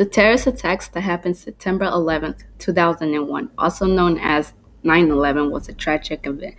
The 0.00 0.06
terrorist 0.06 0.46
attacks 0.46 0.88
that 0.88 1.02
happened 1.02 1.36
September 1.36 1.84
11, 1.84 2.36
2001, 2.58 3.50
also 3.58 3.84
known 3.84 4.18
as 4.18 4.54
9 4.82 5.10
11, 5.10 5.50
was 5.50 5.68
a 5.68 5.74
tragic 5.74 6.24
event. 6.24 6.54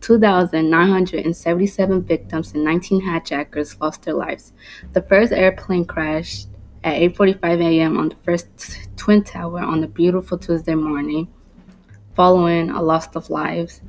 2,977 0.00 2.02
victims 2.04 2.54
and 2.54 2.64
19 2.64 3.02
hijackers 3.02 3.78
lost 3.78 4.04
their 4.04 4.14
lives. 4.14 4.54
The 4.94 5.02
first 5.02 5.34
airplane 5.34 5.84
crashed 5.84 6.48
at 6.82 6.94
8:45 6.94 7.60
a.m. 7.60 7.98
on 7.98 8.08
the 8.08 8.16
first 8.24 8.88
twin 8.96 9.22
tower 9.22 9.60
on 9.60 9.84
a 9.84 9.86
beautiful 9.86 10.38
Tuesday 10.38 10.74
morning, 10.74 11.28
following 12.16 12.70
a 12.70 12.80
loss 12.80 13.14
of 13.14 13.28
lives. 13.28 13.82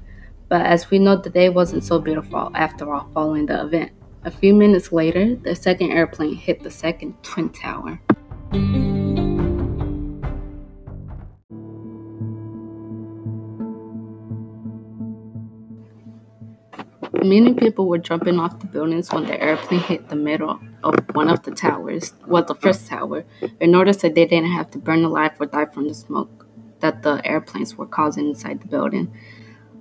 But 0.50 0.66
as 0.66 0.91
we 0.91 1.00
know, 1.00 1.16
the 1.16 1.29
day 1.29 1.47
wasn't 1.47 1.86
so 1.86 2.00
beautiful 2.00 2.52
after 2.54 2.93
all 2.93 3.07
following 3.13 3.45
the 3.45 3.63
event. 3.63 3.93
A 4.25 4.31
few 4.31 4.54
minutes 4.54 4.91
later, 4.91 5.38
the 5.38 5.55
second 5.55 5.93
airplane 5.93 6.36
hit 6.36 6.63
the 6.63 6.69
second 6.69 7.13
twin 7.23 7.47
tower. 7.47 8.01
Many 17.23 17.54
people 17.54 17.87
were 17.87 17.97
jumping 17.97 18.39
off 18.39 18.59
the 18.59 18.68
buildings 18.68 19.11
when 19.11 19.25
the 19.25 19.41
airplane 19.41 19.82
hit 19.82 20.09
the 20.09 20.15
middle 20.15 20.59
of 20.83 20.96
one 21.14 21.29
of 21.29 21.43
the 21.43 21.51
towers, 21.51 22.14
well, 22.25 22.43
the 22.43 22.55
first 22.55 22.87
tower, 22.87 23.25
in 23.59 23.75
order 23.75 23.93
so 23.93 24.09
they 24.09 24.25
didn't 24.25 24.51
have 24.51 24.71
to 24.71 24.78
burn 24.78 25.04
alive 25.04 25.32
or 25.39 25.45
die 25.45 25.65
from 25.65 25.87
the 25.87 25.93
smoke 25.93 26.47
that 26.79 27.04
the 27.04 27.21
airplanes 27.25 27.75
were 27.75 27.86
causing 27.86 28.29
inside 28.29 28.61
the 28.61 28.68
building. 28.68 29.14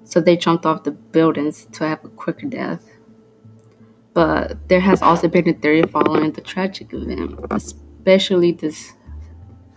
So 0.04 0.20
they 0.20 0.36
jumped 0.36 0.66
off 0.66 0.82
the 0.82 0.90
buildings 0.90 1.66
to 1.72 1.86
have 1.86 2.04
a 2.04 2.08
quicker 2.08 2.46
death. 2.46 2.84
But 4.14 4.68
there 4.68 4.80
has 4.80 5.00
also 5.02 5.28
been 5.28 5.48
a 5.48 5.52
theory 5.52 5.82
following 5.82 6.32
the 6.32 6.40
tragic 6.40 6.92
event, 6.92 7.38
especially 7.50 8.52
this 8.52 8.94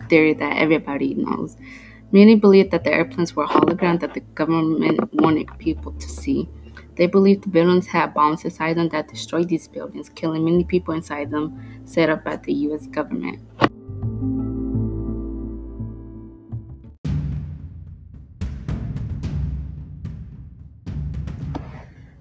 theory 0.08 0.34
that 0.34 0.56
everybody 0.56 1.14
knows. 1.14 1.56
Many 2.10 2.34
believe 2.34 2.70
that 2.72 2.84
the 2.84 2.92
airplanes 2.92 3.36
were 3.36 3.46
holograms 3.46 4.00
that 4.00 4.14
the 4.14 4.20
government 4.20 5.12
wanted 5.14 5.48
people 5.58 5.92
to 5.92 6.08
see. 6.08 6.48
They 6.96 7.06
believe 7.06 7.40
the 7.42 7.48
buildings 7.48 7.86
had 7.86 8.12
bombs 8.12 8.44
inside 8.44 8.76
them 8.76 8.88
that 8.90 9.08
destroyed 9.08 9.48
these 9.48 9.66
buildings, 9.66 10.10
killing 10.10 10.44
many 10.44 10.64
people 10.64 10.92
inside 10.94 11.30
them, 11.30 11.82
set 11.84 12.10
up 12.10 12.24
by 12.24 12.36
the 12.36 12.52
US 12.52 12.86
government. 12.86 13.40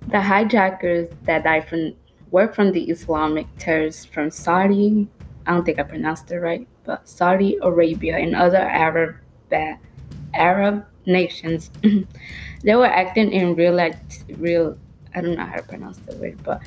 The 0.08 0.22
hijackers 0.22 1.10
that 1.24 1.44
died 1.44 1.68
from 1.68 1.94
were 2.32 2.48
from 2.48 2.72
the 2.72 2.90
Islamic 2.90 3.48
terrorists 3.58 4.06
from 4.06 4.30
Saudi, 4.32 5.08
I 5.46 5.54
don't 5.54 5.66
think 5.66 5.80
I 5.80 5.84
pronounced 5.84 6.32
it 6.32 6.40
right, 6.40 6.68
but 6.86 7.08
Saudi 7.08 7.58
Arabia 7.62 8.18
and 8.18 8.36
other 8.36 8.58
Arab 8.58 9.16
Arab 10.34 10.86
nations. 11.06 11.72
they 12.64 12.76
were 12.76 12.86
acting 12.86 13.32
in 13.32 13.56
real 13.56 13.78
real 14.38 14.78
I 15.14 15.22
don't 15.22 15.36
know 15.36 15.46
how 15.46 15.58
to 15.58 15.64
pronounce 15.64 15.98
the 15.98 16.16
word, 16.16 16.42
but 16.44 16.62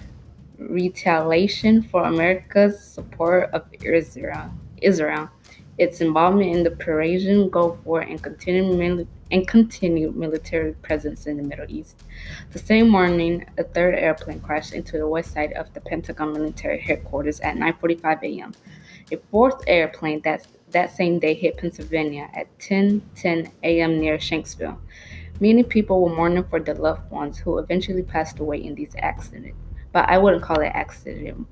retaliation 0.58 1.82
for 1.82 2.04
America's 2.04 2.82
support 2.82 3.50
of 3.52 3.64
Israel. 3.82 4.50
Israel, 4.82 5.30
its 5.78 6.00
involvement 6.00 6.54
in 6.54 6.62
the 6.62 6.70
Persian 6.70 7.48
Gulf 7.48 7.78
War, 7.84 8.00
and 8.00 8.22
continued 8.22 9.08
and 9.30 9.48
continued 9.48 10.14
military 10.14 10.74
presence 10.74 11.26
in 11.26 11.38
the 11.38 11.42
Middle 11.42 11.66
East. 11.68 12.04
The 12.52 12.58
same 12.58 12.88
morning, 12.88 13.46
a 13.58 13.64
third 13.64 13.94
airplane 13.94 14.40
crashed 14.40 14.74
into 14.74 14.98
the 14.98 15.08
west 15.08 15.32
side 15.32 15.52
of 15.54 15.72
the 15.74 15.80
Pentagon 15.80 16.32
military 16.32 16.80
headquarters 16.80 17.40
at 17.40 17.56
9:45 17.56 18.22
a.m. 18.22 18.52
A 19.10 19.16
fourth 19.30 19.64
airplane 19.66 20.20
that 20.20 20.46
that 20.74 20.94
same 20.94 21.18
day 21.18 21.32
hit 21.34 21.56
Pennsylvania 21.56 22.28
at 22.34 22.46
10:10 22.58 23.50
a.m. 23.62 23.98
near 23.98 24.18
Shanksville. 24.18 24.78
Many 25.40 25.62
people 25.62 26.02
were 26.02 26.14
mourning 26.14 26.44
for 26.44 26.60
their 26.60 26.74
loved 26.74 27.10
ones 27.10 27.38
who 27.38 27.58
eventually 27.58 28.02
passed 28.02 28.38
away 28.38 28.58
in 28.62 28.74
these 28.74 28.94
accidents. 28.98 29.58
But 29.92 30.08
I 30.08 30.18
wouldn't 30.18 30.42
call 30.42 30.60
it 30.60 30.72
accident 30.74 31.46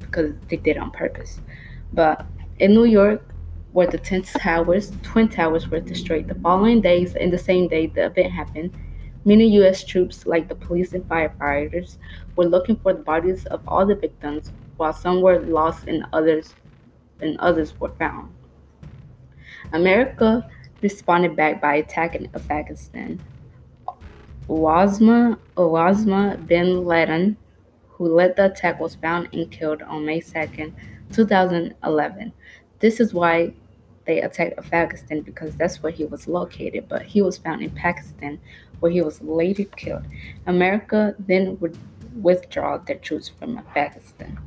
because 0.00 0.34
they 0.48 0.56
did 0.56 0.76
it 0.76 0.78
on 0.78 0.90
purpose. 0.90 1.40
But 1.92 2.26
in 2.58 2.74
New 2.74 2.84
York, 2.84 3.22
where 3.72 3.86
the 3.86 3.98
twin 3.98 4.22
towers, 4.22 4.92
twin 5.02 5.28
towers 5.28 5.68
were 5.68 5.80
destroyed, 5.80 6.28
the 6.28 6.34
following 6.36 6.80
days 6.80 7.14
and 7.14 7.32
the 7.32 7.38
same 7.38 7.68
day 7.68 7.86
the 7.86 8.06
event 8.06 8.32
happened, 8.32 8.72
many 9.24 9.46
U.S. 9.60 9.84
troops, 9.84 10.26
like 10.26 10.48
the 10.48 10.54
police 10.54 10.92
and 10.92 11.04
firefighters, 11.08 11.98
were 12.36 12.46
looking 12.46 12.76
for 12.76 12.92
the 12.92 13.02
bodies 13.02 13.46
of 13.46 13.60
all 13.68 13.86
the 13.86 13.94
victims, 13.94 14.52
while 14.76 14.92
some 14.92 15.20
were 15.20 15.40
lost 15.40 15.86
and 15.86 16.06
others 16.12 16.54
and 17.20 17.38
others 17.38 17.78
were 17.80 17.92
found. 17.98 18.32
America 19.72 20.48
responded 20.82 21.36
back 21.36 21.60
by 21.60 21.76
attacking 21.76 22.28
Afghanistan. 22.34 23.20
Osama, 24.48 25.38
Osama 25.56 26.46
bin 26.46 26.84
Laden, 26.84 27.36
who 27.88 28.08
led 28.08 28.36
the 28.36 28.46
attack, 28.46 28.80
was 28.80 28.94
found 28.94 29.28
and 29.32 29.50
killed 29.50 29.82
on 29.82 30.06
May 30.06 30.20
2, 30.20 30.72
2011. 31.12 32.32
This 32.78 33.00
is 33.00 33.12
why 33.12 33.52
they 34.06 34.22
attacked 34.22 34.58
Afghanistan 34.58 35.20
because 35.20 35.54
that's 35.56 35.82
where 35.82 35.92
he 35.92 36.04
was 36.06 36.26
located, 36.26 36.88
but 36.88 37.02
he 37.02 37.20
was 37.20 37.36
found 37.36 37.62
in 37.62 37.70
Pakistan 37.70 38.40
where 38.80 38.90
he 38.90 39.02
was 39.02 39.20
later 39.20 39.64
killed. 39.64 40.04
America 40.46 41.14
then 41.18 41.58
would 41.60 41.76
withdraw 42.22 42.78
their 42.78 42.96
troops 42.96 43.28
from 43.28 43.58
Afghanistan. 43.58 44.38